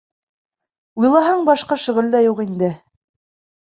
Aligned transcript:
Уйлаһаң, 1.03 1.45
башҡа 1.51 1.81
шөғөл 1.87 2.13
дә 2.19 2.27
юҡ 2.29 2.45
инде. 2.51 2.75